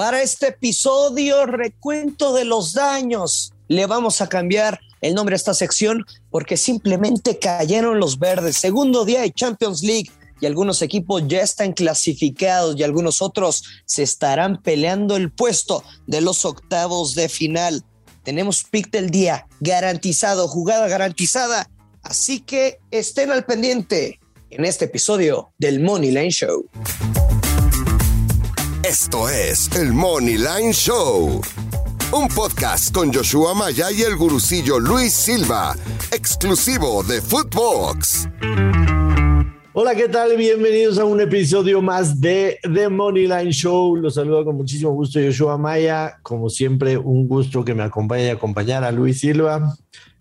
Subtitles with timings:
[0.00, 3.52] Para este episodio, recuento de los daños.
[3.68, 8.56] Le vamos a cambiar el nombre a esta sección porque simplemente cayeron los verdes.
[8.56, 10.10] Segundo día de Champions League
[10.40, 16.22] y algunos equipos ya están clasificados y algunos otros se estarán peleando el puesto de
[16.22, 17.84] los octavos de final.
[18.22, 21.68] Tenemos pick del día garantizado, jugada garantizada.
[22.02, 26.70] Así que estén al pendiente en este episodio del Money Line Show.
[28.90, 31.40] Esto es el Money Line Show,
[32.10, 35.76] un podcast con Joshua Maya y el gurucillo Luis Silva,
[36.10, 38.28] exclusivo de Footbox.
[39.74, 40.36] Hola, ¿qué tal?
[40.36, 43.94] Bienvenidos a un episodio más de The Money Line Show.
[43.94, 46.18] Los saludo con muchísimo gusto Joshua Maya.
[46.22, 49.72] Como siempre, un gusto que me acompañe y acompañar a Luis Silva.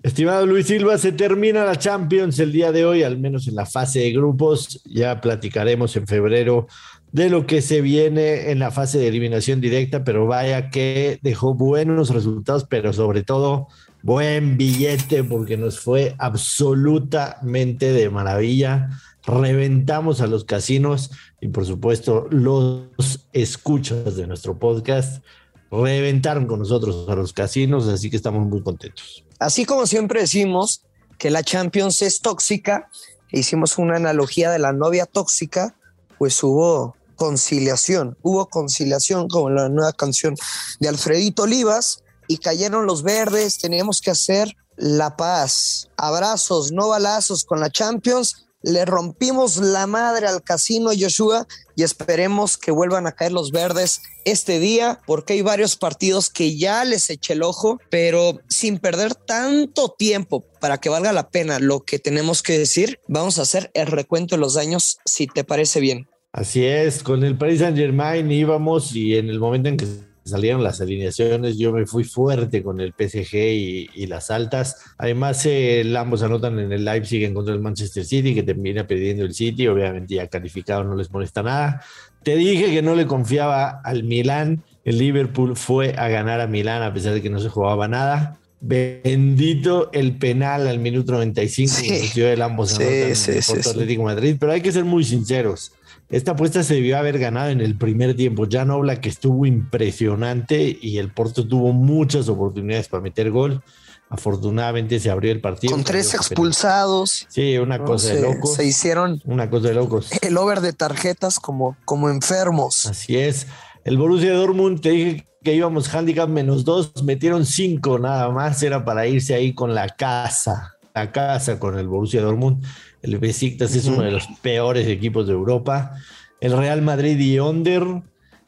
[0.03, 3.65] Estimado Luis Silva, se termina la Champions el día de hoy, al menos en la
[3.65, 4.79] fase de grupos.
[4.85, 6.67] Ya platicaremos en febrero
[7.11, 11.55] de lo que se viene en la fase de eliminación directa, pero vaya que dejó
[11.55, 13.67] buenos resultados, pero sobre todo
[14.03, 18.89] buen billete porque nos fue absolutamente de maravilla.
[19.25, 21.11] Reventamos a los casinos
[21.41, 25.23] y por supuesto los escuchas de nuestro podcast
[25.71, 29.23] reventaron con nosotros a los casinos, así que estamos muy contentos.
[29.39, 30.83] Así como siempre decimos
[31.17, 32.89] que la Champions es tóxica,
[33.31, 35.75] hicimos una analogía de la novia tóxica,
[36.17, 40.35] pues hubo conciliación, hubo conciliación como la nueva canción
[40.79, 47.43] de Alfredito Olivas y cayeron los verdes, teníamos que hacer la paz, abrazos, no balazos
[47.43, 48.45] con la Champions.
[48.61, 54.01] Le rompimos la madre al casino Joshua y esperemos que vuelvan a caer los verdes
[54.25, 59.15] este día porque hay varios partidos que ya les eché el ojo, pero sin perder
[59.15, 63.71] tanto tiempo para que valga la pena lo que tenemos que decir, vamos a hacer
[63.73, 66.08] el recuento de los daños si te parece bien.
[66.31, 69.87] Así es, con el Paris Saint Germain íbamos y en el momento en que
[70.29, 74.77] salieron las alineaciones, yo me fui fuerte con el PSG y, las altas.
[74.97, 79.25] Además, eh, ambos anotan en el Leipzig en contra del Manchester City, que termina perdiendo
[79.25, 79.67] el City.
[79.67, 81.81] Obviamente, ya calificado no les molesta nada.
[82.23, 84.63] Te dije que no le confiaba al Milán.
[84.83, 88.37] El Liverpool fue a ganar a Milán a pesar de que no se jugaba nada.
[88.61, 92.21] Bendito el penal al minuto 95 sí.
[92.21, 95.71] el ambos anotan sí, el Atlético Madrid, pero hay que ser muy sinceros.
[96.09, 98.47] Esta apuesta se debió haber ganado en el primer tiempo.
[98.49, 103.61] Jan Oblak estuvo impresionante y el Porto tuvo muchas oportunidades para meter gol.
[104.09, 105.71] Afortunadamente se abrió el partido.
[105.71, 107.27] Con tres expulsados.
[107.29, 108.55] Sí, una cosa de locos.
[108.55, 109.21] Se hicieron.
[109.23, 110.09] Una cosa de locos.
[110.23, 112.87] El over de tarjetas como, como enfermos.
[112.87, 113.45] Así es.
[113.83, 118.63] El Borussia Dortmund, te dije que íbamos handicap menos dos, metieron cinco nada más.
[118.63, 120.75] Era para irse ahí con la casa.
[120.95, 122.65] La casa con el Borussia Dortmund.
[123.01, 125.93] El Besiktas es uno de los peores equipos de Europa.
[126.41, 127.83] El Real Madrid y Onder.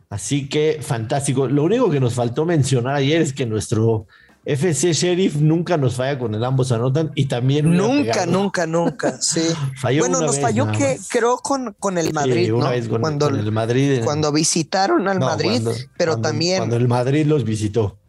[0.09, 1.47] Así que fantástico.
[1.47, 4.07] Lo único que nos faltó mencionar ayer es que nuestro
[4.43, 9.41] FC Sheriff nunca nos falla con el ambos anotan y también nunca, nunca, nunca, sí.
[9.99, 14.01] bueno, nos falló que creo con, con el Madrid, una vez con, cuando el Madrid,
[14.03, 15.61] cuando visitaron al Madrid,
[15.95, 18.00] pero también cuando el Madrid los visitó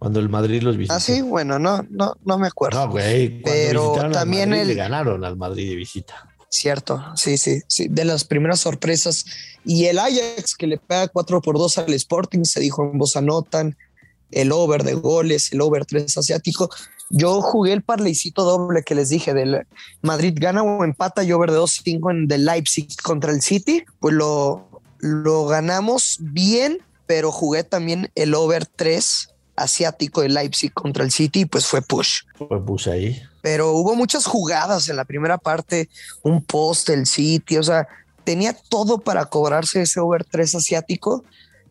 [0.00, 0.94] cuando el Madrid los visitó.
[0.94, 2.86] Ah, sí, bueno, no, no, no me acuerdo.
[2.86, 4.68] No, güey, pero también el...
[4.68, 6.26] le ganaron al Madrid de visita.
[6.48, 9.26] Cierto, sí, sí, sí, de las primeras sorpresas.
[9.62, 13.14] Y el Ajax que le pega 4 por 2 al Sporting, se dijo en voz
[13.14, 13.76] anotan,
[14.30, 16.70] el over de goles, el over 3 asiático.
[17.10, 19.66] Yo jugué el parleycito doble que les dije del
[20.00, 24.14] Madrid gana o empata y over de 2-5 en del Leipzig contra el City, pues
[24.14, 29.29] lo, lo ganamos bien, pero jugué también el over 3
[29.62, 32.22] asiático de Leipzig contra el City, pues fue push.
[32.36, 33.22] Fue push ahí.
[33.42, 35.88] Pero hubo muchas jugadas en la primera parte,
[36.22, 37.86] un post del City, o sea,
[38.24, 41.24] tenía todo para cobrarse ese over 3 asiático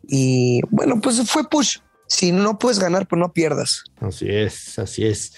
[0.07, 1.77] y bueno, pues fue push.
[2.07, 3.83] Si no puedes ganar, pues no pierdas.
[3.99, 5.33] Así es, así es.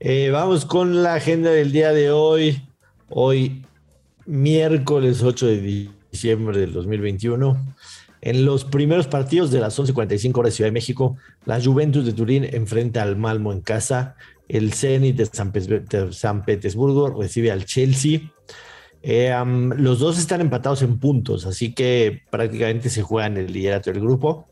[0.00, 2.68] Eh, vamos con la agenda del día de hoy.
[3.08, 3.64] Hoy,
[4.26, 7.74] miércoles 8 de diciembre del 2021.
[8.22, 12.12] En los primeros partidos de las 11:45 horas de Ciudad de México, la Juventus de
[12.12, 14.16] Turín enfrenta al Malmo en casa.
[14.48, 15.26] El Zenit de
[16.12, 18.20] San, Petersburgo recibe al Chelsea.
[19.02, 19.32] Eh,
[19.76, 24.48] los dos están empatados en puntos, así que prácticamente se juegan el liderato del grupo.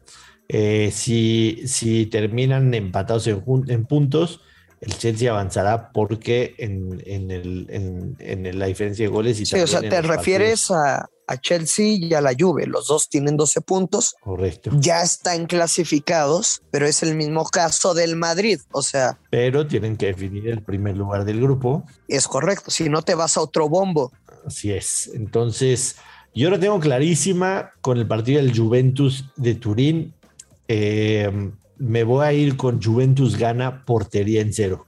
[0.49, 4.41] Eh, si, si, terminan empatados en, en, puntos,
[4.81, 9.41] el Chelsea avanzará porque en, en, la diferencia de goles.
[9.41, 12.67] Y sí, o sea, te refieres a, a Chelsea y a la Juve.
[12.67, 14.17] Los dos tienen 12 puntos.
[14.21, 14.71] Correcto.
[14.75, 18.59] Ya están clasificados, pero es el mismo caso del Madrid.
[18.73, 19.19] O sea.
[19.31, 21.85] Pero tienen que definir el primer lugar del grupo.
[22.09, 22.71] Es correcto.
[22.71, 24.11] Si no te vas a otro bombo.
[24.47, 25.11] Así es.
[25.15, 25.97] Entonces,
[26.35, 30.15] yo lo tengo clarísima con el partido del Juventus de Turín.
[30.67, 34.87] eh, me voy a ir con Juventus gana portería en cero.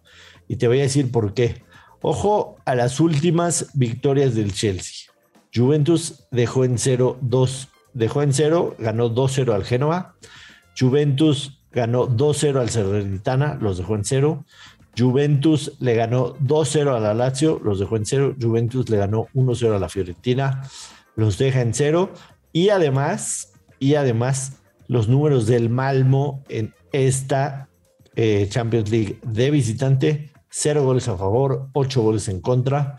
[0.49, 1.63] Y te voy a decir por qué.
[2.03, 5.10] Ojo a las últimas victorias del Chelsea.
[5.55, 10.15] Juventus dejó en cero dos, dejó en cero, ganó 2-0 al Génova.
[10.79, 14.45] Juventus ganó 2-0 al Salernitana, los dejó en cero.
[14.97, 18.35] Juventus le ganó 2-0 a la Lazio, los dejó en cero.
[18.41, 20.63] Juventus le ganó 1-0 a la Fiorentina,
[21.17, 22.13] los deja en cero.
[22.53, 27.69] Y además, y además, los números del Malmo en esta
[28.17, 32.99] eh, Champions League de visitante, cero goles a favor, ocho goles en contra.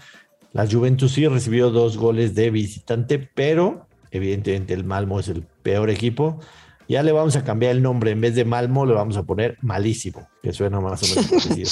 [0.53, 5.89] La Juventus sí recibió dos goles de visitante, pero evidentemente el Malmo es el peor
[5.89, 6.39] equipo.
[6.89, 8.11] Ya le vamos a cambiar el nombre.
[8.11, 11.69] En vez de Malmo, le vamos a poner Malísimo, que suena más o menos parecido.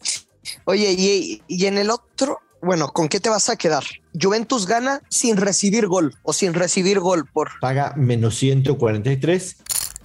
[0.64, 3.84] Oye, y, y, en el otro, bueno, ¿con qué te vas a quedar?
[4.20, 7.50] Juventus gana sin recibir gol o sin recibir gol por.
[7.60, 9.56] Paga menos 143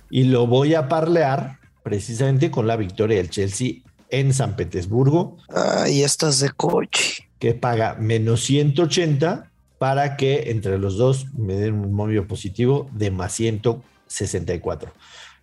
[0.10, 3.76] y lo voy a parlear precisamente con la victoria del Chelsea
[4.10, 5.38] en San Petersburgo.
[5.50, 7.31] Ahí estás de coche.
[7.42, 13.12] Que paga menos 180 para que entre los dos me den un movimiento positivo de
[13.12, 14.94] más 164.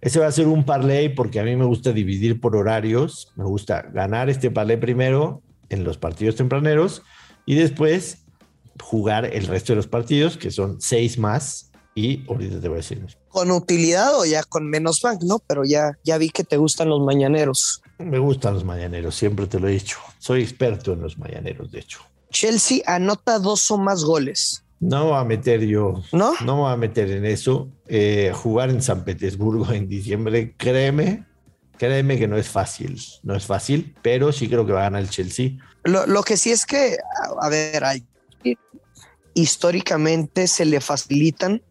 [0.00, 3.32] Ese va a ser un parlay porque a mí me gusta dividir por horarios.
[3.34, 7.02] Me gusta ganar este parlay primero en los partidos tempraneros
[7.46, 8.18] y después
[8.80, 11.72] jugar el resto de los partidos, que son seis más.
[11.94, 13.04] Y ahorita te voy a decir.
[13.28, 15.40] Con utilidad o ya con menos bank, ¿no?
[15.40, 17.82] Pero ya, ya vi que te gustan los mañaneros.
[17.98, 19.98] Me gustan los mañaneros, siempre te lo he dicho.
[20.18, 22.00] Soy experto en los mañaneros, de hecho.
[22.30, 24.64] Chelsea anota dos o más goles.
[24.80, 26.34] No voy a meter yo, ¿no?
[26.44, 27.68] No me voy a meter en eso.
[27.86, 31.26] Eh, jugar en San Petersburgo en diciembre, créeme,
[31.76, 33.00] créeme que no es fácil.
[33.24, 35.52] No es fácil, pero sí creo que va a ganar el Chelsea.
[35.82, 36.96] Lo, lo que sí es que,
[37.40, 38.04] a ver, hay,
[39.34, 41.62] históricamente se le facilitan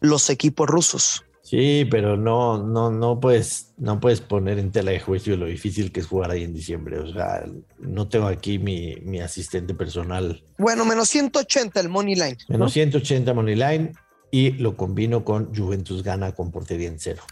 [0.00, 1.24] los equipos rusos.
[1.52, 5.92] Sí, pero no, no, no puedes, no puedes poner en tela de juicio lo difícil
[5.92, 6.98] que es jugar ahí en diciembre.
[6.98, 7.44] O sea,
[7.78, 10.42] no tengo aquí mi, mi asistente personal.
[10.56, 12.38] Bueno, menos 180 el money line.
[12.48, 12.68] Menos ¿no?
[12.70, 13.92] 180 money line
[14.30, 17.22] y lo combino con Juventus gana con portería en cero.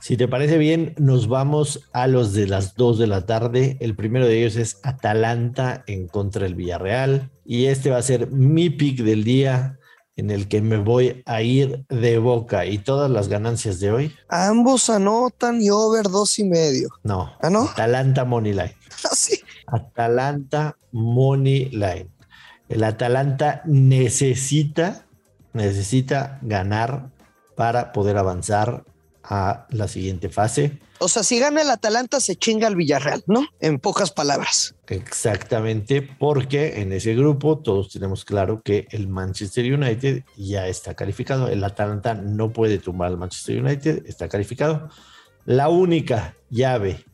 [0.00, 3.76] Si te parece bien, nos vamos a los de las 2 de la tarde.
[3.80, 7.28] El primero de ellos es Atalanta en contra del Villarreal.
[7.44, 9.77] Y este va a ser mi pick del día
[10.18, 14.16] en el que me voy a ir de boca y todas las ganancias de hoy.
[14.28, 16.88] Ambos anotan y over dos y medio.
[17.04, 17.32] No.
[17.40, 17.62] ¿Ah, no?
[17.62, 18.76] Atalanta Money Line.
[19.04, 19.40] ¿Ah, sí?
[19.68, 22.10] Atalanta Money Line.
[22.68, 25.06] El Atalanta necesita,
[25.52, 27.10] necesita ganar
[27.56, 28.84] para poder avanzar
[29.22, 30.80] a la siguiente fase.
[31.00, 33.46] O sea, si gana el Atalanta, se chinga el Villarreal, ¿no?
[33.60, 34.74] En pocas palabras.
[34.88, 41.48] Exactamente, porque en ese grupo todos tenemos claro que el Manchester United ya está calificado.
[41.48, 44.88] El Atalanta no puede tumbar al Manchester United, está calificado.
[45.44, 47.04] La única llave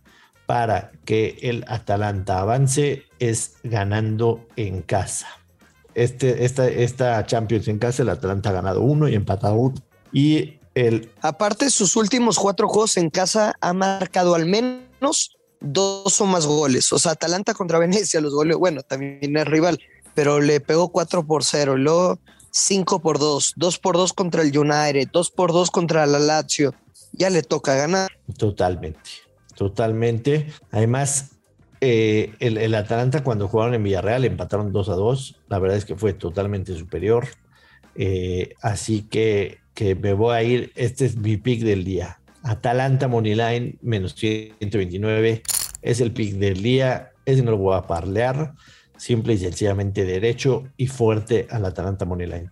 [0.47, 5.29] para que el Atalanta avance es ganando en casa.
[5.95, 9.75] Este, esta, esta Champions en casa, el Atalanta ha ganado uno y empatado uno.
[10.13, 11.11] Y el...
[11.21, 16.93] Aparte, sus últimos cuatro juegos en casa ha marcado al menos dos o más goles.
[16.93, 19.81] O sea, Atalanta contra Venecia, los goles, bueno, también es rival,
[20.15, 22.19] pero le pegó 4 por 0, luego
[22.51, 26.75] 5 por 2, 2 por 2 contra el United, 2 por 2 contra la Lazio.
[27.13, 28.11] Ya le toca ganar.
[28.37, 29.11] Totalmente,
[29.57, 30.53] totalmente.
[30.71, 31.33] Además,
[31.81, 35.37] eh, el, el, Atalanta cuando jugaron en Villarreal empataron 2 a 2.
[35.49, 37.29] La verdad es que fue totalmente superior.
[37.95, 40.73] Eh, así que, que me voy a ir.
[40.75, 42.21] Este es mi pick del día.
[42.43, 45.43] Atalanta Moneyline menos 129
[45.83, 47.13] es el pick del día.
[47.27, 48.55] Ese no lo voy a parlear.
[48.97, 52.51] Simple y sencillamente derecho y fuerte al Atalanta Moneyline.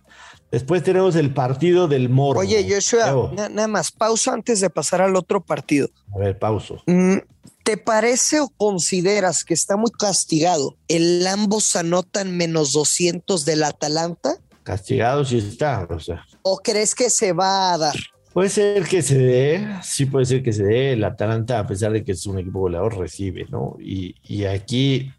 [0.51, 2.41] Después tenemos el partido del Morbo.
[2.41, 5.89] Oye, Joshua, na nada más, pausa antes de pasar al otro partido.
[6.13, 6.83] A ver, pauso.
[6.85, 7.17] Mm,
[7.63, 14.37] ¿Te parece o consideras que está muy castigado el ambos anotan menos 200 del Atalanta?
[14.63, 16.25] Castigado sí está, o sea.
[16.41, 17.95] ¿O crees que se va a dar?
[18.33, 20.93] Puede ser que se dé, sí puede ser que se dé.
[20.93, 23.77] El Atalanta, a pesar de que es un equipo goleador, recibe, ¿no?
[23.79, 25.11] Y, y aquí,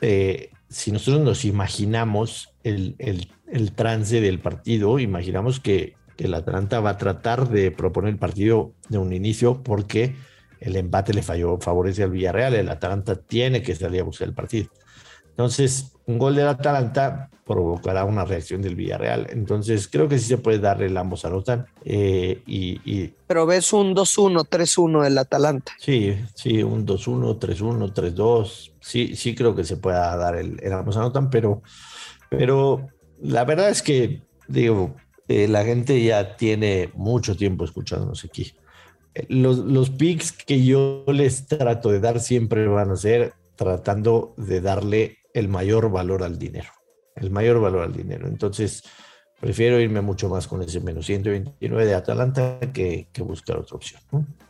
[0.00, 6.34] eh, si nosotros nos imaginamos el, el, el, trance del partido, imaginamos que, que el
[6.34, 10.16] Atalanta va a tratar de proponer el partido de un inicio porque
[10.58, 12.54] el empate le falló, favorece al Villarreal.
[12.54, 14.70] El Atalanta tiene que salir a buscar el partido.
[15.30, 19.28] Entonces, un gol del Atalanta provocará una reacción del Villarreal.
[19.30, 21.66] Entonces, creo que sí se puede dar el ambos anotan.
[21.84, 25.72] Eh, y, y, Pero ves un 2-1, 3-1 del Atalanta.
[25.78, 28.72] Sí, sí, un 2-1, 3-1, 3-2.
[28.80, 31.62] Sí, sí creo que se pueda dar el, el ambos anotan, pero,
[32.28, 32.88] pero
[33.20, 34.96] la verdad es que, digo,
[35.28, 38.54] eh, la gente ya tiene mucho tiempo escuchándonos aquí.
[39.28, 44.60] los, los picks que yo les trato de dar siempre van a ser tratando de
[44.60, 46.70] darle el mayor valor al dinero,
[47.16, 48.28] el mayor valor al dinero.
[48.28, 48.84] Entonces,
[49.40, 54.00] prefiero irme mucho más con ese menos 129 de Atalanta que, buscar otra opción.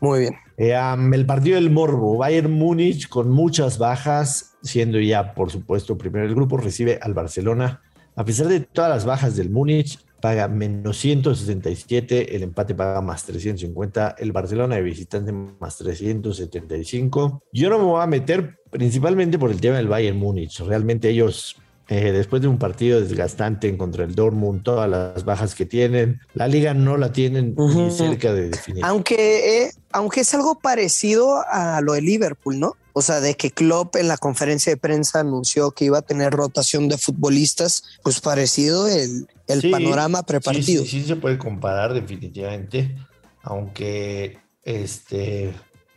[0.00, 0.34] Muy bien.
[0.56, 0.74] Eh,
[1.12, 6.34] el partido del Morbo, Bayern Múnich con muchas bajas, siendo ya, por supuesto, primero el
[6.34, 7.82] grupo, recibe al Barcelona.
[8.14, 13.24] A pesar de todas las bajas del Múnich, paga menos 167, el empate paga más
[13.24, 17.42] 350, el Barcelona de visitante más 375.
[17.52, 20.60] Yo no me voy a meter principalmente por el tema del Bayern Múnich.
[20.60, 21.56] Realmente ellos
[21.88, 26.48] eh, después de un partido desgastante contra el Dortmund, todas las bajas que tienen, la
[26.48, 28.84] liga no la tienen ni cerca de definir.
[28.84, 32.76] Aunque, eh, aunque es algo parecido a lo de Liverpool, ¿no?
[32.92, 36.32] O sea, de que Klopp en la conferencia de prensa anunció que iba a tener
[36.32, 40.82] rotación de futbolistas, pues parecido el, el panorama prepartido.
[40.82, 42.96] Sí, sí, se puede comparar definitivamente,
[43.42, 45.52] aunque este,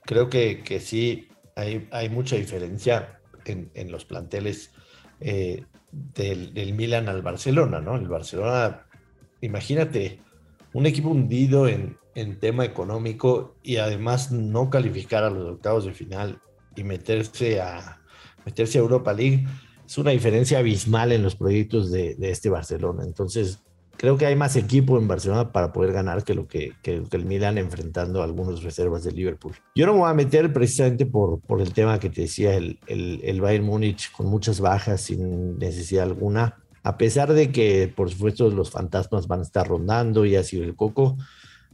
[0.06, 4.72] creo que, que sí hay, hay mucha diferencia en, en los planteles
[5.22, 7.96] eh, del, Milan al Barcelona, ¿no?
[7.96, 8.86] El Barcelona,
[9.42, 10.22] imagínate,
[10.74, 15.94] un equipo hundido en, en tema económico y además no calificar a los octavos de
[15.94, 16.40] final
[16.76, 18.02] y meterse a,
[18.46, 19.46] meterse a Europa League,
[19.86, 23.04] es una diferencia abismal en los proyectos de, de este Barcelona.
[23.04, 23.64] Entonces,
[24.00, 27.58] creo que hay más equipo en Barcelona para poder ganar que lo que, el Milan
[27.58, 29.56] enfrentando a algunas reservas de Liverpool.
[29.76, 33.66] Yo no me voy a meter precisamente por, el tema que te decía, el, Bayern
[33.66, 36.64] Múnich con muchas bajas sin necesidad alguna.
[36.82, 40.78] A pesar de que, por supuesto, los fantasmas van a estar rondando y así el
[40.78, 41.18] coco,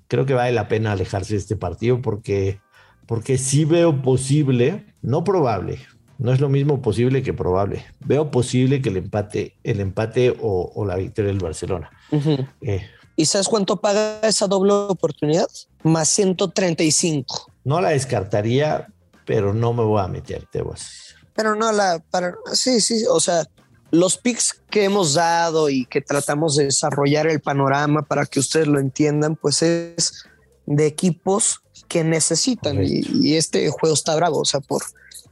[0.08, 2.60] creo que vale la pena alejarse de este partido porque,
[3.06, 5.78] porque sí veo posible, no probable,
[6.18, 7.86] no es lo mismo posible que probable.
[8.00, 11.92] Veo posible que el empate, el empate o, la victoria del Barcelona.
[12.12, 12.86] Eh,
[13.16, 15.48] ¿Y sabes cuánto paga esa doble oportunidad?
[15.84, 17.52] Más 135.
[17.64, 18.88] No la descartaría,
[19.26, 20.64] pero no me voy a meter, te
[21.34, 23.46] Pero no la para sí, sí, o sea,
[23.92, 28.68] los picks que hemos dado y que tratamos de desarrollar el panorama para que ustedes
[28.68, 30.26] lo entiendan, pues es
[30.66, 34.82] de equipos que necesitan y, y, este juego está bravo, o sea, por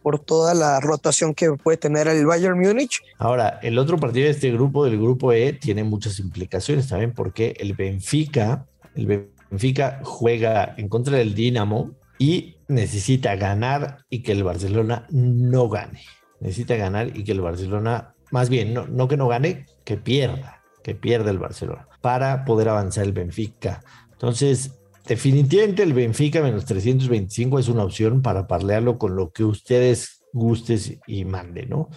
[0.04, 3.02] por toda la rotación que puede tener el Bayern Múnich.
[3.18, 7.56] Ahora, el otro partido de este grupo, del grupo E, tiene muchas implicaciones también porque
[7.60, 14.44] el Benfica, el Benfica juega en contra del Dinamo y necesita ganar y que el
[14.44, 16.02] Barcelona no gane.
[16.40, 20.62] Necesita ganar y que el Barcelona, más bien, no, no que no gane, que pierda,
[20.84, 23.82] que pierda el Barcelona para poder avanzar el Benfica.
[24.12, 30.24] Entonces, Definitivamente el Benfica menos 325 es una opción para parlearlo con lo que ustedes
[30.32, 31.90] gustes y manden, ¿no?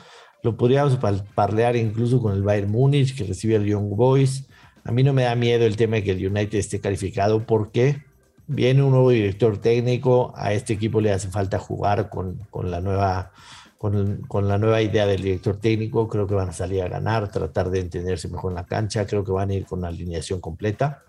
[0.43, 0.99] Lo podríamos
[1.35, 4.47] parlear incluso con el Bayern Múnich que recibe al Young Boys.
[4.85, 8.03] A mí no me da miedo el tema de que el United esté calificado porque
[8.47, 12.81] viene un nuevo director técnico, a este equipo le hace falta jugar con, con la
[12.81, 13.33] nueva
[13.79, 17.31] con, con, la nueva idea del director técnico, creo que van a salir a ganar,
[17.31, 20.41] tratar de entenderse mejor en la cancha, creo que van a ir con la alineación
[20.41, 21.03] completa.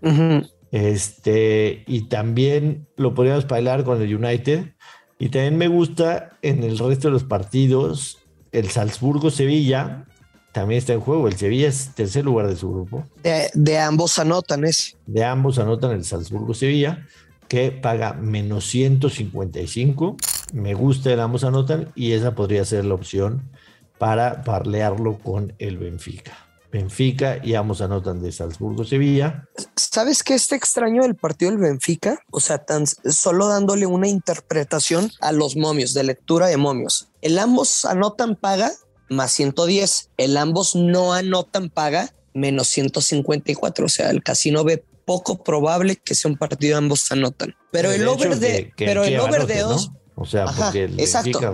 [0.71, 4.73] Este, y también lo podríamos bailar con el United.
[5.19, 8.19] Y también me gusta en el resto de los partidos
[8.51, 10.05] el Salzburgo-Sevilla.
[10.51, 11.27] También está en juego.
[11.27, 13.05] El Sevilla es tercer lugar de su grupo.
[13.53, 14.95] De, ambos anotan ese.
[15.05, 17.05] De ambos anotan el Salzburgo-Sevilla,
[17.47, 20.17] que paga menos 155.
[20.53, 23.49] Me gusta el ambos anotan y esa podría ser la opción
[23.97, 26.46] para parlearlo con el Benfica.
[26.71, 29.47] Benfica y ambos anotan de Salzburgo-Sevilla.
[29.75, 32.19] ¿Sabes qué está extraño del partido del Benfica?
[32.31, 37.07] O sea, tan solo dándole una interpretación a los momios, de lectura de momios.
[37.21, 38.71] El ambos anotan paga
[39.09, 43.85] más 110, el ambos no anotan paga menos 154.
[43.85, 47.55] O sea, el casino ve poco probable que sea un partido ambos anotan.
[47.71, 49.91] Pero el over de, pero el over de dos.
[50.15, 51.53] O sea, porque el Benfica,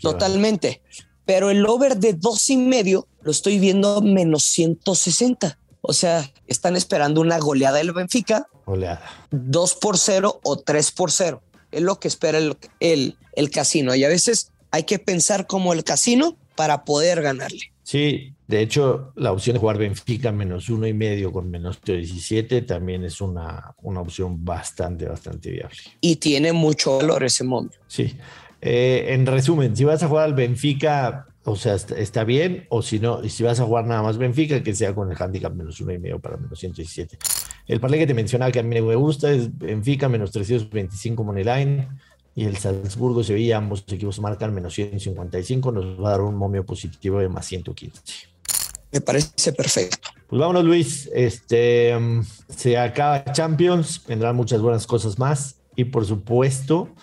[0.00, 0.82] Totalmente
[1.24, 5.58] pero el over de dos y medio lo estoy viendo menos 160.
[5.80, 8.46] O sea, están esperando una goleada del Benfica.
[8.66, 9.02] Goleada.
[9.30, 11.42] 2 por 0 o 3 por 0.
[11.70, 13.94] Es lo que espera el, el, el casino.
[13.94, 17.72] Y a veces hay que pensar como el casino para poder ganarle.
[17.82, 22.62] Sí, de hecho, la opción de jugar Benfica menos uno y medio con menos 17
[22.62, 25.78] también es una, una opción bastante, bastante viable.
[26.00, 27.78] Y tiene mucho valor ese momento.
[27.88, 28.14] Sí.
[28.64, 33.00] Eh, en resumen, si vas a jugar al Benfica, o sea, está, bien, o si
[33.00, 35.80] no, y si vas a jugar nada más Benfica, que sea con el handicap menos
[35.80, 37.18] uno y medio para menos 117.
[37.66, 41.42] El parlay que te mencionaba que a mí me gusta es Benfica menos 325 money
[41.42, 41.88] line
[42.36, 46.64] y el Salzburgo Sevilla, ambos equipos marcan menos 155, nos va a dar un momio
[46.64, 48.00] positivo de más 115.
[48.92, 50.08] Me parece perfecto.
[50.28, 51.10] Pues vámonos, Luis.
[51.12, 55.56] Este um, se acaba Champions, vendrán muchas buenas cosas más.
[55.74, 56.94] y por supuesto,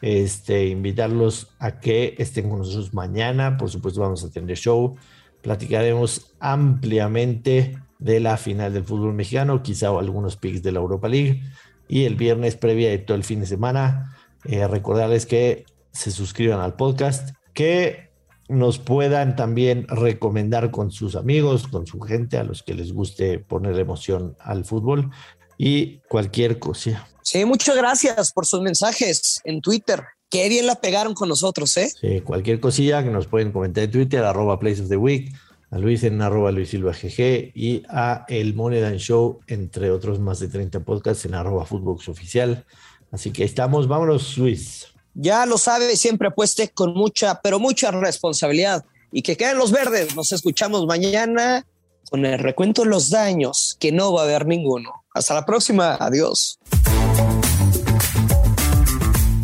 [0.00, 3.56] este, invitarlos a que estén con nosotros mañana.
[3.56, 4.96] Por supuesto, vamos a tener show.
[5.42, 11.42] Platicaremos ampliamente de la final del fútbol mexicano, quizá algunos picks de la Europa League.
[11.88, 16.60] Y el viernes, previa de todo el fin de semana, eh, recordarles que se suscriban
[16.60, 18.08] al podcast, que
[18.48, 23.38] nos puedan también recomendar con sus amigos, con su gente, a los que les guste
[23.38, 25.10] poner emoción al fútbol
[25.58, 27.06] y cualquier cosa.
[27.22, 30.02] Sí, muchas gracias por sus mensajes en Twitter.
[30.30, 31.90] Qué bien la pegaron con nosotros, ¿eh?
[32.00, 35.34] Sí, cualquier cosilla que nos pueden comentar en Twitter, arroba Place of the Week,
[35.70, 40.38] a Luis en arroba Luis Silva GG y a El Moneda Show, entre otros más
[40.38, 42.64] de 30 podcasts en arroba Footbox Oficial.
[43.10, 44.86] Así que estamos, vámonos, Luis.
[45.14, 48.84] Ya lo sabe, siempre apueste con mucha, pero mucha responsabilidad.
[49.10, 50.14] Y que queden los verdes.
[50.14, 51.66] Nos escuchamos mañana
[52.10, 55.04] con el recuento de los daños, que no va a haber ninguno.
[55.14, 55.96] Hasta la próxima.
[55.96, 56.58] Adiós.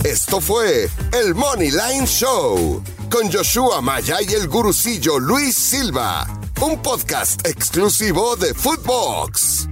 [0.04, 6.26] Esto fue el Money Line Show con Joshua Maya y el gurucillo Luis Silva,
[6.60, 9.68] un podcast exclusivo de Footbox.